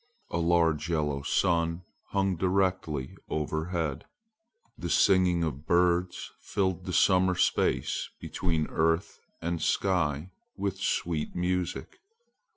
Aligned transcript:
A 0.31 0.39
large 0.39 0.89
yellow 0.89 1.21
sun 1.21 1.83
hung 2.07 2.35
directly 2.35 3.15
overhead. 3.29 4.05
The 4.75 4.89
singing 4.89 5.43
of 5.43 5.67
birds 5.67 6.31
filled 6.41 6.85
the 6.85 6.91
summer 6.91 7.35
space 7.35 8.09
between 8.19 8.65
earth 8.71 9.19
and 9.43 9.61
sky 9.61 10.31
with 10.57 10.77
sweet 10.79 11.35
music. 11.35 11.99